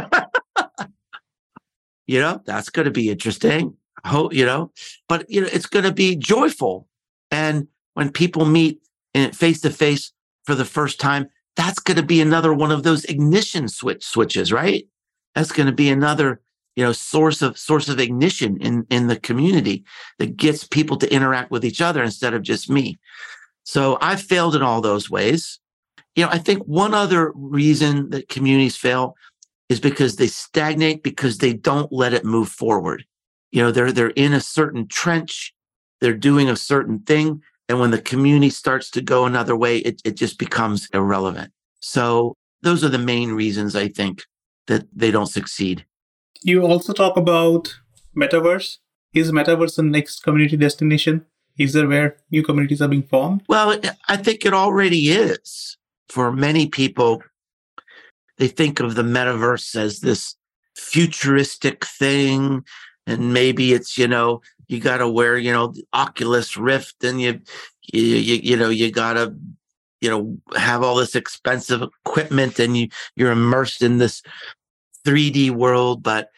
you 2.07 2.21
know, 2.21 2.41
that's 2.45 2.71
going 2.71 2.85
to 2.85 2.93
be 2.93 3.11
interesting. 3.11 3.77
Hope, 4.05 4.33
you 4.33 4.47
know, 4.47 4.71
but 5.09 5.29
you 5.29 5.41
know, 5.41 5.49
it's 5.53 5.67
going 5.67 5.85
to 5.85 5.93
be 5.93 6.17
joyful. 6.17 6.87
And 7.31 7.67
when 7.95 8.11
people 8.11 8.45
meet 8.45 8.81
in 9.15 9.33
face 9.33 9.61
to 9.63 9.71
face 9.71 10.13
for 10.45 10.55
the 10.55 10.65
first 10.65 11.01
time, 11.01 11.29
that's 11.57 11.81
going 11.81 11.97
to 11.97 12.03
be 12.03 12.21
another 12.21 12.55
one 12.55 12.71
of 12.71 12.85
those 12.85 13.05
ignition 13.07 13.69
switch 13.69 14.05
switches, 14.05 14.53
right? 14.53 14.87
That's 15.35 15.53
going 15.53 15.67
to 15.67 15.73
be 15.73 15.91
another, 15.91 16.41
you 16.77 16.85
know, 16.85 16.93
source 16.93 17.43
of 17.43 17.59
source 17.59 17.89
of 17.89 17.99
ignition 17.99 18.57
in 18.61 18.87
in 18.91 19.09
the 19.09 19.19
community 19.19 19.85
that 20.19 20.37
gets 20.37 20.65
people 20.65 20.97
to 20.99 21.13
interact 21.13 21.51
with 21.51 21.65
each 21.65 21.81
other 21.81 22.03
instead 22.03 22.35
of 22.35 22.43
just 22.43 22.71
me. 22.71 22.99
So 23.65 23.99
I've 24.01 24.23
failed 24.23 24.55
in 24.55 24.63
all 24.63 24.81
those 24.81 25.11
ways. 25.11 25.59
You 26.15 26.25
know, 26.25 26.31
I 26.31 26.39
think 26.39 26.63
one 26.63 26.95
other 26.95 27.33
reason 27.35 28.11
that 28.11 28.29
communities 28.29 28.77
fail 28.77 29.15
is 29.69 29.81
because 29.81 30.17
they 30.17 30.27
stagnate 30.27 31.03
because 31.03 31.39
they 31.39 31.53
don't 31.53 31.93
let 31.93 32.15
it 32.15 32.25
move 32.25 32.49
forward. 32.49 33.05
You 33.51 33.63
know, 33.63 33.71
they're 33.71 33.93
they're 33.93 34.11
in 34.11 34.33
a 34.33 34.41
certain 34.41 34.87
trench, 34.89 35.55
they're 36.01 36.15
doing 36.15 36.49
a 36.49 36.57
certain 36.57 37.01
thing, 37.01 37.43
and 37.69 37.81
when 37.81 37.91
the 37.91 38.01
community 38.01 38.51
starts 38.51 38.91
to 38.93 39.01
go 39.01 39.27
another 39.27 39.57
way, 39.57 39.79
it, 39.79 40.01
it 40.05 40.17
just 40.17 40.39
becomes 40.39 40.89
irrelevant. 40.93 41.53
So 41.81 42.35
those 42.63 42.83
are 42.83 42.89
the 42.89 42.99
main 42.99 43.33
reasons 43.33 43.77
I 43.77 43.89
think 43.89 44.25
that 44.67 44.87
they 44.95 45.11
don't 45.11 45.27
succeed. 45.27 45.85
You 46.43 46.65
also 46.65 46.93
talk 46.93 47.17
about 47.17 47.75
metaverse. 48.17 48.79
Is 49.15 49.33
metaverse 49.33 49.77
the 49.77 49.83
next 49.83 50.23
community 50.23 50.57
destination? 50.57 51.27
Is 51.59 51.73
there 51.73 51.89
where 51.89 52.17
new 52.31 52.43
communities 52.43 52.81
are 52.81 52.89
being 52.89 53.03
formed? 53.03 53.43
Well, 53.49 53.81
I 54.09 54.17
think 54.17 54.47
it 54.47 54.55
already 54.55 55.11
is. 55.11 55.77
For 56.09 56.33
many 56.33 56.69
people, 56.69 57.23
they 58.39 58.49
think 58.49 58.81
of 58.81 58.95
the 58.95 59.03
metaverse 59.03 59.75
as 59.77 60.01
this 60.01 60.37
futuristic 60.77 61.85
thing. 61.85 62.65
And 63.09 63.33
maybe 63.33 63.73
it's, 63.73 63.97
you 63.97 64.07
know, 64.07 64.43
you 64.69 64.81
got 64.81 64.99
to 64.99 65.09
wear, 65.09 65.39
you 65.39 65.51
know, 65.51 65.69
the 65.69 65.85
Oculus 65.95 66.59
Rift 66.59 67.03
and 67.03 67.21
you, 67.21 67.41
you, 67.91 68.03
you, 68.03 68.35
you 68.43 68.57
know, 68.57 68.69
you 68.69 68.93
got 68.93 69.15
to, 69.15 69.35
you 70.03 70.11
know, 70.11 70.37
have 70.57 70.83
all 70.83 70.95
this 70.95 71.17
expensive 71.17 71.83
equipment 71.83 72.59
and 72.59 72.77
you, 72.77 72.89
you're 73.17 73.33
immersed 73.33 73.83
in 73.83 73.97
this 73.97 74.23
3D 75.07 75.51
world. 75.51 76.03
But 76.03 76.29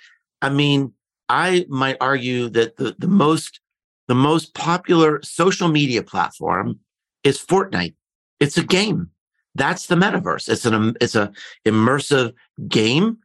I 0.41 0.49
mean, 0.49 0.93
I 1.29 1.67
might 1.69 1.97
argue 2.01 2.49
that 2.51 2.77
the, 2.77 2.95
the 2.97 3.09
most, 3.09 3.61
the 4.07 4.15
most 4.15 4.55
popular 4.55 5.21
social 5.23 5.69
media 5.69 6.05
platform 6.05 6.79
is 7.25 7.45
Fortnite. 7.45 7.95
It's 8.39 8.57
a 8.57 8.65
game. 8.65 9.11
That's 9.57 9.87
the 9.87 9.97
metaverse. 9.97 10.49
It's 10.49 10.65
an, 10.65 10.97
it's 11.01 11.17
a 11.17 11.33
immersive 11.67 12.33
game 12.69 13.19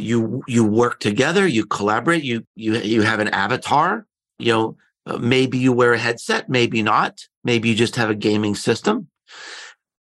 you 0.00 0.42
you 0.46 0.64
work 0.64 1.00
together 1.00 1.46
you 1.46 1.64
collaborate 1.64 2.24
you 2.24 2.46
you 2.54 2.76
you 2.78 3.02
have 3.02 3.20
an 3.20 3.28
avatar 3.28 4.06
you 4.38 4.52
know 4.52 4.76
uh, 5.06 5.18
maybe 5.18 5.58
you 5.58 5.72
wear 5.72 5.92
a 5.92 5.98
headset 5.98 6.48
maybe 6.48 6.82
not 6.82 7.20
maybe 7.44 7.68
you 7.68 7.74
just 7.74 7.96
have 7.96 8.10
a 8.10 8.14
gaming 8.14 8.54
system. 8.54 9.08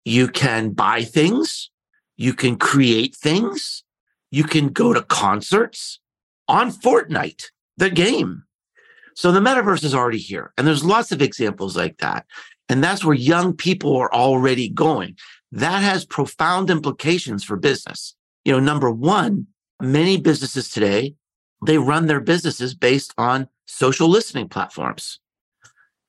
You 0.05 0.27
can 0.27 0.71
buy 0.71 1.03
things 1.03 1.69
you 2.17 2.33
can 2.33 2.57
create 2.57 3.15
things 3.15 3.83
you 4.31 4.43
can 4.43 4.69
go 4.69 4.93
to 4.93 5.01
concerts 5.03 5.99
on 6.47 6.69
Fortnite 6.69 7.45
the 7.77 7.89
game. 7.89 8.43
So 9.15 9.31
the 9.31 9.39
metaverse 9.39 9.83
is 9.83 9.95
already 9.95 10.17
here 10.17 10.53
and 10.57 10.67
there's 10.67 10.83
lots 10.83 11.11
of 11.11 11.21
examples 11.21 11.77
like 11.77 11.97
that 11.97 12.25
and 12.67 12.83
that's 12.83 13.03
where 13.05 13.15
young 13.15 13.53
people 13.53 13.95
are 13.97 14.13
already 14.13 14.69
going. 14.69 15.17
That 15.51 15.81
has 15.81 16.05
profound 16.05 16.69
implications 16.69 17.43
for 17.43 17.55
business. 17.55 18.15
You 18.45 18.53
know 18.53 18.59
number 18.59 18.89
1 18.89 19.47
many 19.81 20.17
businesses 20.17 20.69
today, 20.69 21.15
they 21.65 21.77
run 21.77 22.07
their 22.07 22.21
businesses 22.21 22.73
based 22.73 23.13
on 23.17 23.47
social 23.65 24.07
listening 24.07 24.49
platforms 24.49 25.19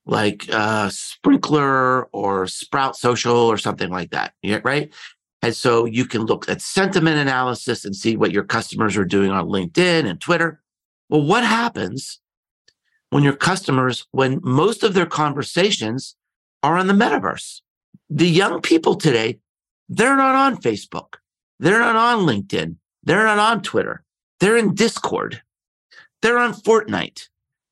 like 0.07 0.47
uh, 0.51 0.89
Sprinklr 0.89 2.07
or 2.13 2.47
Sprout 2.47 2.97
Social 2.97 3.37
or 3.37 3.59
something 3.59 3.91
like 3.91 4.11
that, 4.11 4.35
right? 4.65 4.93
And 5.43 5.55
so 5.55 5.85
you 5.85 6.05
can 6.05 6.23
look 6.23 6.49
at 6.49 6.61
sentiment 6.61 7.19
analysis 7.19 7.85
and 7.85 7.95
see 7.95 8.17
what 8.17 8.33
your 8.33 8.45
customers 8.45 8.97
are 8.97 9.05
doing 9.05 9.31
on 9.31 9.49
LinkedIn 9.49 10.07
and 10.07 10.21
Twitter. 10.21 10.61
Well, 11.09 11.23
what 11.23 11.45
happens 11.45 12.21
when 13.11 13.23
your 13.23 13.37
customers, 13.37 14.07
when 14.11 14.41
most 14.43 14.83
of 14.83 14.95
their 14.95 15.07
conversations 15.07 16.17
are 16.63 16.77
on 16.77 16.89
the 16.89 16.93
metaverse? 16.93 17.61
The 18.11 18.29
young 18.29 18.61
people 18.61 18.97
today, 18.97 19.39
they're 19.89 20.17
not 20.17 20.35
on 20.35 20.61
Facebook. 20.61 21.15
They're 21.59 21.79
not 21.79 21.97
on 21.97 22.27
LinkedIn. 22.27 22.77
They're 23.03 23.25
not 23.25 23.39
on 23.39 23.63
Twitter. 23.63 24.05
They're 24.41 24.57
in 24.57 24.75
Discord. 24.75 25.43
They're 26.23 26.39
on 26.39 26.55
Fortnite 26.55 27.29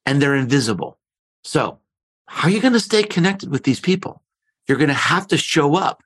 and 0.07 0.21
they're 0.21 0.35
invisible. 0.35 0.99
So 1.45 1.81
how 2.27 2.49
are 2.49 2.51
you 2.51 2.61
going 2.61 2.75
to 2.75 2.81
stay 2.81 3.03
connected 3.03 3.51
with 3.51 3.65
these 3.65 3.81
people? 3.81 4.23
You're 4.67 4.79
going 4.79 4.89
to 4.89 4.95
have 4.95 5.27
to 5.29 5.37
show 5.37 5.77
up 5.77 6.03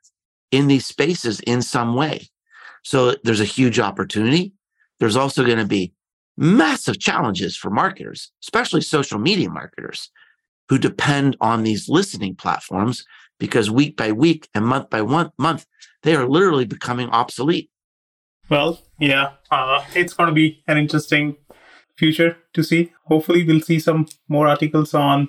in 0.50 0.68
these 0.68 0.86
spaces 0.86 1.40
in 1.40 1.62
some 1.62 1.94
way. 1.94 2.28
So 2.84 3.16
there's 3.24 3.40
a 3.40 3.44
huge 3.44 3.78
opportunity. 3.78 4.52
There's 5.00 5.16
also 5.16 5.44
going 5.44 5.58
to 5.58 5.66
be 5.66 5.92
massive 6.36 6.98
challenges 6.98 7.56
for 7.56 7.70
marketers, 7.70 8.30
especially 8.42 8.80
social 8.80 9.18
media 9.18 9.50
marketers 9.50 10.10
who 10.68 10.78
depend 10.78 11.36
on 11.40 11.62
these 11.62 11.88
listening 11.88 12.34
platforms 12.34 13.04
because 13.38 13.70
week 13.70 13.96
by 13.96 14.12
week 14.12 14.48
and 14.54 14.64
month 14.64 14.88
by 14.90 15.02
one 15.02 15.30
month, 15.38 15.66
they 16.02 16.14
are 16.14 16.28
literally 16.28 16.64
becoming 16.64 17.08
obsolete. 17.10 17.70
Well, 18.48 18.80
yeah, 18.98 19.32
uh, 19.50 19.84
it's 19.94 20.14
going 20.14 20.28
to 20.28 20.34
be 20.34 20.62
an 20.66 20.78
interesting 20.78 21.36
future 21.96 22.36
to 22.54 22.62
see. 22.62 22.92
Hopefully, 23.06 23.44
we'll 23.44 23.60
see 23.60 23.78
some 23.78 24.06
more 24.28 24.48
articles 24.48 24.94
on 24.94 25.28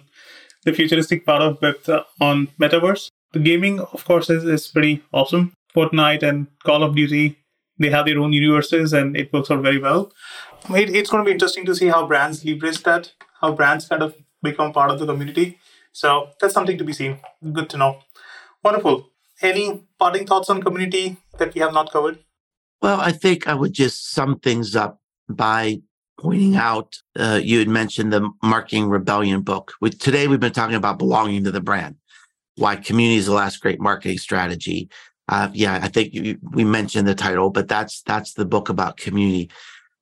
the 0.66 0.74
futuristic 0.74 1.26
part 1.26 1.42
of 1.42 1.62
web 1.62 1.76
uh, 1.88 2.04
on 2.20 2.48
metaverse. 2.60 3.10
The 3.34 3.40
gaming, 3.40 3.80
of 3.80 4.06
course, 4.06 4.30
is, 4.30 4.44
is 4.44 4.68
pretty 4.68 5.04
awesome. 5.12 5.54
Fortnite 5.76 6.24
and 6.24 6.48
Call 6.64 6.84
of 6.84 6.96
Duty, 6.96 7.40
they 7.80 7.90
have 7.90 8.06
their 8.06 8.20
own 8.20 8.32
universes 8.34 8.94
and 8.94 9.18
it 9.18 9.34
works 9.34 9.50
out 9.50 9.64
very 9.64 9.80
well. 9.80 10.12
It, 10.70 10.96
it's 10.96 11.10
going 11.10 11.24
to 11.24 11.28
be 11.28 11.34
interesting 11.34 11.66
to 11.66 11.76
see 11.76 11.88
how 11.88 12.06
brands 12.06 12.46
leverage 12.46 12.84
that, 12.84 13.12
how 13.42 13.54
brands 13.54 13.88
kind 13.88 14.04
of 14.04 14.16
become 14.42 14.72
part 14.72 14.92
of 14.92 15.00
the 15.00 15.06
community. 15.06 15.58
So 15.92 16.30
that's 16.40 16.54
something 16.54 16.78
to 16.78 16.84
be 16.84 16.94
seen. 16.94 17.20
Good 17.52 17.70
to 17.72 17.78
know. 17.78 18.00
Wonderful. 18.64 19.10
Any 19.42 19.84
parting 20.00 20.28
thoughts 20.28 20.50
on 20.50 20.62
community 20.62 21.18
that 21.40 21.54
we 21.54 21.62
have 21.62 21.74
not 21.74 21.92
covered? 21.92 22.20
Well, 22.84 23.00
I 23.00 23.14
think 23.14 23.48
I 23.48 23.54
would 23.54 23.72
just 23.72 24.12
sum 24.12 24.40
things 24.40 24.76
up 24.76 25.00
by 25.30 25.80
pointing 26.20 26.58
out 26.58 26.98
uh, 27.18 27.40
you 27.42 27.60
had 27.60 27.70
mentioned 27.70 28.12
the 28.12 28.30
marketing 28.44 28.90
rebellion 28.90 29.42
book 29.42 29.74
we, 29.80 29.90
today 29.90 30.28
we've 30.28 30.40
been 30.42 30.52
talking 30.52 30.76
about 30.76 31.00
belonging 31.00 31.46
to 31.46 31.52
the 31.52 31.62
brand 31.62 31.96
why 32.56 32.76
community 32.76 33.18
is 33.18 33.26
the 33.26 33.34
last 33.34 33.62
great 33.62 33.80
marketing 33.80 34.18
strategy. 34.18 34.90
Uh, 35.30 35.50
yeah 35.54 35.80
i 35.82 35.88
think 35.88 36.14
you, 36.14 36.38
we 36.52 36.64
mentioned 36.64 37.08
the 37.08 37.16
title 37.16 37.50
but 37.50 37.68
that's 37.68 38.02
that's 38.04 38.34
the 38.34 38.46
book 38.46 38.68
about 38.70 38.98
community. 38.98 39.50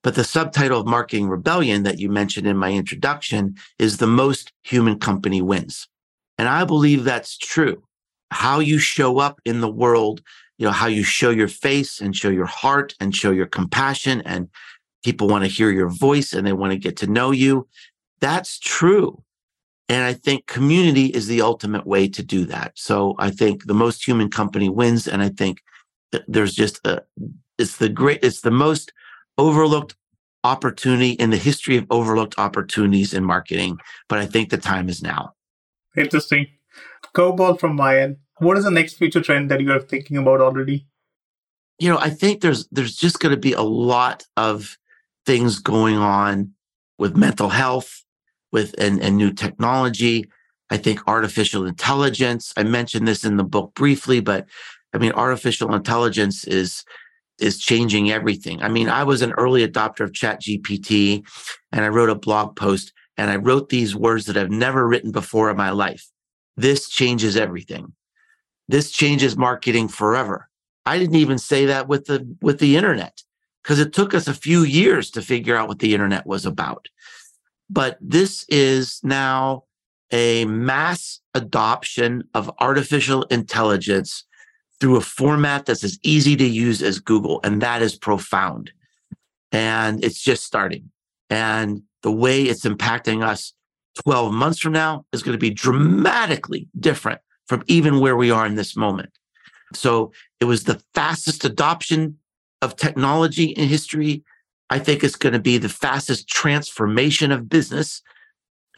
But 0.03 0.15
the 0.15 0.23
subtitle 0.23 0.81
of 0.81 0.87
marketing 0.87 1.29
rebellion 1.29 1.83
that 1.83 1.99
you 1.99 2.09
mentioned 2.09 2.47
in 2.47 2.57
my 2.57 2.71
introduction 2.71 3.55
is 3.77 3.97
the 3.97 4.07
most 4.07 4.51
human 4.63 4.97
company 4.97 5.41
wins. 5.41 5.87
And 6.39 6.49
i 6.49 6.65
believe 6.65 7.03
that's 7.03 7.37
true. 7.37 7.83
How 8.31 8.59
you 8.59 8.79
show 8.79 9.19
up 9.19 9.39
in 9.45 9.61
the 9.61 9.71
world 9.71 10.21
you 10.61 10.67
know 10.67 10.71
how 10.71 10.85
you 10.85 11.01
show 11.01 11.31
your 11.31 11.47
face 11.47 11.99
and 11.99 12.15
show 12.15 12.29
your 12.29 12.45
heart 12.45 12.93
and 12.99 13.15
show 13.15 13.31
your 13.31 13.47
compassion 13.47 14.21
and 14.27 14.47
people 15.03 15.27
want 15.27 15.43
to 15.43 15.49
hear 15.49 15.71
your 15.71 15.89
voice 15.89 16.33
and 16.33 16.45
they 16.45 16.53
want 16.53 16.71
to 16.71 16.77
get 16.77 16.95
to 16.97 17.07
know 17.07 17.31
you. 17.31 17.67
That's 18.19 18.59
true. 18.59 19.23
And 19.89 20.03
I 20.03 20.13
think 20.13 20.45
community 20.45 21.07
is 21.07 21.25
the 21.25 21.41
ultimate 21.41 21.87
way 21.87 22.07
to 22.09 22.21
do 22.21 22.45
that. 22.45 22.73
So 22.75 23.15
I 23.17 23.31
think 23.31 23.65
the 23.65 23.73
most 23.73 24.07
human 24.07 24.29
company 24.29 24.69
wins. 24.69 25.07
And 25.07 25.23
I 25.23 25.29
think 25.29 25.61
there's 26.27 26.53
just 26.53 26.79
a, 26.85 27.01
it's 27.57 27.77
the 27.77 27.89
great, 27.89 28.19
it's 28.21 28.41
the 28.41 28.51
most 28.51 28.93
overlooked 29.39 29.95
opportunity 30.43 31.13
in 31.13 31.31
the 31.31 31.37
history 31.37 31.75
of 31.75 31.87
overlooked 31.89 32.35
opportunities 32.37 33.15
in 33.15 33.23
marketing. 33.23 33.79
But 34.07 34.19
I 34.19 34.27
think 34.27 34.51
the 34.51 34.59
time 34.59 34.89
is 34.89 35.01
now. 35.01 35.33
Interesting. 35.97 36.45
Go 37.13 37.33
ball 37.33 37.55
from 37.55 37.75
my 37.75 37.99
end. 37.99 38.17
What 38.41 38.57
is 38.57 38.63
the 38.63 38.71
next 38.71 38.95
future 38.95 39.21
trend 39.21 39.51
that 39.51 39.61
you 39.61 39.71
are 39.71 39.79
thinking 39.79 40.17
about 40.17 40.41
already? 40.41 40.87
You 41.77 41.89
know, 41.89 41.99
I 41.99 42.09
think 42.09 42.41
there's 42.41 42.67
there's 42.71 42.95
just 42.95 43.19
going 43.19 43.35
to 43.35 43.39
be 43.39 43.53
a 43.53 43.61
lot 43.61 44.25
of 44.35 44.79
things 45.27 45.59
going 45.59 45.97
on 45.97 46.53
with 46.97 47.15
mental 47.15 47.49
health, 47.49 48.03
with 48.51 48.73
and, 48.79 48.99
and 48.99 49.15
new 49.15 49.31
technology. 49.31 50.27
I 50.71 50.77
think 50.77 51.01
artificial 51.05 51.67
intelligence. 51.67 52.51
I 52.57 52.63
mentioned 52.63 53.07
this 53.07 53.23
in 53.23 53.37
the 53.37 53.43
book 53.43 53.75
briefly, 53.75 54.21
but 54.21 54.47
I 54.91 54.97
mean, 54.97 55.11
artificial 55.11 55.75
intelligence 55.75 56.43
is 56.45 56.83
is 57.37 57.59
changing 57.59 58.09
everything. 58.09 58.63
I 58.63 58.69
mean, 58.69 58.89
I 58.89 59.03
was 59.03 59.21
an 59.21 59.33
early 59.33 59.67
adopter 59.67 59.99
of 59.99 60.15
Chat 60.15 60.41
GPT, 60.41 61.23
and 61.71 61.85
I 61.85 61.89
wrote 61.89 62.09
a 62.09 62.15
blog 62.15 62.55
post, 62.55 62.91
and 63.17 63.29
I 63.29 63.35
wrote 63.35 63.69
these 63.69 63.95
words 63.95 64.25
that 64.25 64.35
I've 64.35 64.49
never 64.49 64.87
written 64.87 65.11
before 65.11 65.51
in 65.51 65.57
my 65.57 65.69
life. 65.69 66.09
This 66.57 66.89
changes 66.89 67.37
everything. 67.37 67.93
This 68.71 68.89
changes 68.89 69.35
marketing 69.35 69.89
forever. 69.89 70.47
I 70.85 70.97
didn't 70.97 71.15
even 71.15 71.37
say 71.37 71.65
that 71.65 71.89
with 71.89 72.05
the 72.05 72.25
with 72.41 72.59
the 72.59 72.77
internet 72.77 73.21
because 73.61 73.79
it 73.79 73.91
took 73.91 74.13
us 74.13 74.29
a 74.29 74.33
few 74.33 74.63
years 74.63 75.11
to 75.11 75.21
figure 75.21 75.57
out 75.57 75.67
what 75.67 75.79
the 75.79 75.93
internet 75.93 76.25
was 76.25 76.45
about. 76.45 76.87
But 77.69 77.97
this 77.99 78.45
is 78.47 79.01
now 79.03 79.65
a 80.13 80.45
mass 80.45 81.19
adoption 81.33 82.23
of 82.33 82.49
artificial 82.59 83.23
intelligence 83.23 84.23
through 84.79 84.95
a 84.95 85.01
format 85.01 85.65
that's 85.65 85.83
as 85.83 85.99
easy 86.01 86.37
to 86.37 86.45
use 86.45 86.81
as 86.81 86.97
Google. 86.97 87.41
And 87.43 87.61
that 87.61 87.81
is 87.81 87.97
profound. 87.97 88.71
And 89.51 90.01
it's 90.01 90.21
just 90.21 90.45
starting. 90.45 90.91
And 91.29 91.83
the 92.03 92.11
way 92.11 92.43
it's 92.43 92.63
impacting 92.63 93.21
us 93.21 93.51
12 94.03 94.33
months 94.33 94.59
from 94.59 94.71
now 94.71 95.05
is 95.11 95.23
going 95.23 95.37
to 95.37 95.41
be 95.41 95.49
dramatically 95.49 96.69
different 96.79 97.19
from 97.51 97.63
even 97.67 97.99
where 97.99 98.15
we 98.15 98.31
are 98.31 98.45
in 98.45 98.55
this 98.55 98.77
moment. 98.77 99.09
So 99.73 100.13
it 100.39 100.45
was 100.45 100.63
the 100.63 100.81
fastest 100.93 101.43
adoption 101.43 102.17
of 102.61 102.77
technology 102.77 103.47
in 103.47 103.67
history. 103.67 104.23
I 104.69 104.79
think 104.79 105.03
it's 105.03 105.17
going 105.17 105.33
to 105.33 105.39
be 105.39 105.57
the 105.57 105.67
fastest 105.67 106.29
transformation 106.29 107.29
of 107.29 107.49
business 107.49 108.01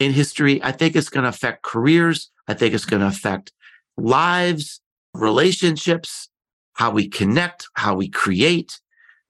in 0.00 0.12
history. 0.12 0.60
I 0.60 0.72
think 0.72 0.96
it's 0.96 1.08
going 1.08 1.22
to 1.22 1.28
affect 1.28 1.62
careers. 1.62 2.32
I 2.48 2.54
think 2.54 2.74
it's 2.74 2.84
going 2.84 2.98
to 2.98 3.06
affect 3.06 3.52
lives, 3.96 4.80
relationships, 5.14 6.28
how 6.72 6.90
we 6.90 7.08
connect, 7.08 7.68
how 7.74 7.94
we 7.94 8.08
create, 8.08 8.80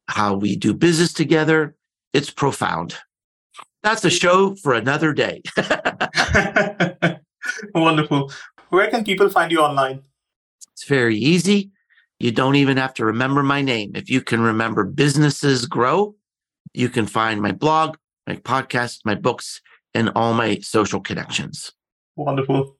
how 0.09 0.37
we 0.37 0.57
do 0.57 0.73
business 0.73 1.13
together. 1.13 1.77
It's 2.15 2.31
profound. 2.31 2.97
That's 3.83 4.07
a 4.07 4.11
show 4.11 4.55
for 4.55 4.73
another 4.73 5.13
day. 5.13 5.43
Wonderful. 7.75 8.33
Where 8.71 8.91
can 8.91 9.05
people 9.05 9.29
find 9.29 9.51
you 9.53 9.61
online? 9.61 10.03
It's 10.73 10.85
very 10.85 11.17
easy. 11.17 11.71
You 12.19 12.33
don't 12.33 12.57
even 12.57 12.77
have 12.77 12.95
to 12.95 13.05
remember 13.05 13.43
my 13.43 13.63
name. 13.63 13.93
If 13.95 14.09
you 14.09 14.21
can 14.21 14.41
remember 14.41 14.85
businesses 14.85 15.67
grow, 15.67 16.15
you 16.73 16.89
can 16.89 17.07
find 17.07 17.41
my 17.41 17.53
blog, 17.53 17.97
my 18.27 18.37
podcast, 18.37 19.01
my 19.05 19.15
books, 19.15 19.61
and 19.95 20.11
all 20.15 20.35
my 20.35 20.59
social 20.61 21.01
connections. 21.01 21.73
Wonderful. 22.17 22.77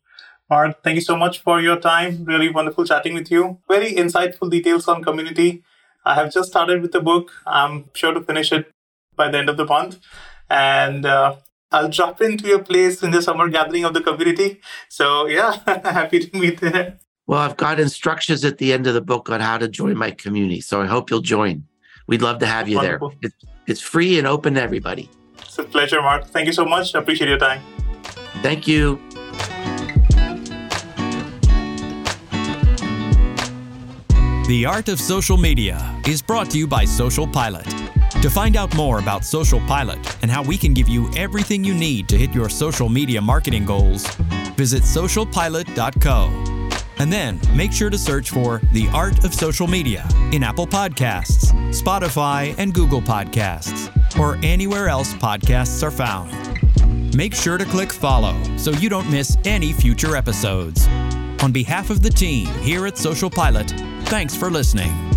Mark, 0.51 0.83
thank 0.83 0.97
you 0.97 1.01
so 1.01 1.17
much 1.17 1.41
for 1.41 1.61
your 1.61 1.79
time. 1.79 2.25
Really 2.25 2.51
wonderful 2.51 2.85
chatting 2.85 3.15
with 3.15 3.31
you. 3.31 3.59
Very 3.69 3.93
insightful 3.93 4.51
details 4.51 4.89
on 4.89 5.03
community. 5.03 5.63
I 6.05 6.15
have 6.15 6.33
just 6.33 6.51
started 6.51 6.83
with 6.83 6.93
the 6.93 7.01
book. 7.01 7.33
I'm 7.47 7.91
sure 7.95 8.13
to 8.13 8.21
finish 8.21 8.53
it 8.53 8.71
by 9.17 9.31
the 9.31 9.39
end 9.39 9.49
of 9.49 9.57
the 9.57 9.65
month. 9.65 10.01
And 10.51 11.07
uh, 11.07 11.37
I'll 11.75 11.89
drop 11.89 12.21
into 12.23 12.47
your 12.47 12.61
place 12.61 13.03
in 13.03 13.11
the 13.11 13.21
summer 13.21 13.49
gathering 13.49 13.85
of 13.85 13.95
the 13.95 14.01
community. 14.01 14.61
So, 14.89 15.27
yeah, 15.27 15.59
happy 15.67 16.21
to 16.21 16.39
meet 16.39 16.61
there. 16.61 16.99
Well, 17.27 17.41
I've 17.41 17.57
got 17.57 17.81
instructions 17.81 18.45
at 18.45 18.59
the 18.59 18.73
end 18.73 18.87
of 18.87 18.95
the 18.95 19.01
book 19.01 19.29
on 19.29 19.41
how 19.41 19.59
to 19.59 19.67
join 19.67 19.97
my 19.97 20.13
community. 20.13 20.61
So 20.61 20.83
I 20.83 20.87
hope 20.87 21.11
you'll 21.11 21.21
join. 21.21 21.65
We'd 22.07 22.23
love 22.23 22.39
to 22.41 22.47
have 22.47 22.69
you 22.69 22.77
Wonderful. 22.77 23.09
there. 23.09 23.19
It's, 23.23 23.35
it's 23.67 23.81
free 23.81 24.19
and 24.19 24.27
open 24.27 24.55
to 24.55 24.63
everybody. 24.63 25.11
It's 25.39 25.59
a 25.59 25.65
pleasure, 25.65 26.01
Mark. 26.01 26.27
Thank 26.27 26.47
you 26.47 26.53
so 26.53 26.65
much. 26.65 26.95
I 26.95 27.01
appreciate 27.01 27.29
your 27.29 27.39
time. 27.39 27.61
Thank 28.43 28.69
you. 28.69 29.01
The 34.47 34.67
Art 34.67 34.89
of 34.89 35.01
Social 35.01 35.39
Media 35.39 36.01
is 36.07 36.23
brought 36.23 36.51
to 36.51 36.59
you 36.59 36.69
by 36.69 36.85
Social 36.85 37.27
Pilot. 37.27 37.67
To 38.23 38.31
find 38.31 38.57
out 38.57 38.75
more 38.75 39.01
about 39.01 39.25
Social 39.25 39.61
Pilot 39.61 40.17
and 40.23 40.31
how 40.31 40.43
we 40.43 40.57
can 40.57 40.73
give 40.73 40.89
you 40.89 41.11
everything 41.15 41.63
you 41.63 41.75
need 41.75 42.09
to 42.09 42.17
hit 42.17 42.35
your 42.35 42.49
social 42.49 42.89
media 42.89 43.21
marketing 43.21 43.67
goals, 43.67 44.07
visit 44.57 44.83
socialpilot.co. 44.83 46.71
And 46.99 47.13
then 47.13 47.41
make 47.55 47.73
sure 47.73 47.91
to 47.91 47.99
search 47.99 48.31
for 48.31 48.61
The 48.73 48.89
Art 48.95 49.25
of 49.25 49.35
Social 49.35 49.67
Media 49.67 50.09
in 50.33 50.43
Apple 50.43 50.67
Podcasts, 50.67 51.53
Spotify, 51.71 52.55
and 52.57 52.73
Google 52.73 53.03
Podcasts, 53.03 53.91
or 54.19 54.39
anywhere 54.43 54.89
else 54.89 55.13
podcasts 55.15 55.83
are 55.83 55.91
found. 55.91 56.33
Make 57.15 57.35
sure 57.35 57.59
to 57.59 57.65
click 57.65 57.93
follow 57.93 58.35
so 58.57 58.71
you 58.73 58.89
don't 58.89 59.11
miss 59.11 59.37
any 59.45 59.73
future 59.73 60.17
episodes. 60.17 60.87
On 61.43 61.53
behalf 61.53 61.91
of 61.91 62.03
the 62.03 62.11
team 62.11 62.47
here 62.63 62.87
at 62.87 62.97
Social 62.97 63.29
Pilot, 63.29 63.71
thanks 64.07 64.35
for 64.35 64.51
listening. 64.51 65.14